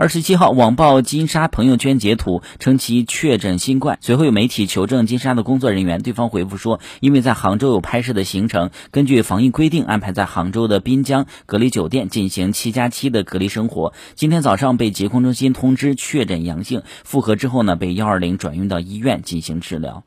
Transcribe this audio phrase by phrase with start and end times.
[0.00, 3.98] 二十七号网曝金沙朋友圈截图，称其确诊新冠。
[4.00, 13.92] 随后有媒体求证金沙的工作人员，对方回复说因为在杭州有拍摄的行程，根据防疫规定安排在杭州的滨江隔离酒店进行七加七的隔离生活。
[14.14, 20.04] 今天早上被疾控中心通知确诊阳性，复核之后呢被幺二零转运到医院进行治疗。